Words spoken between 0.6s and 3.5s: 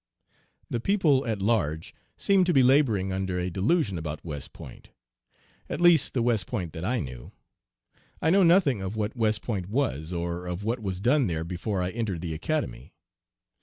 The people at large seem to be laboring under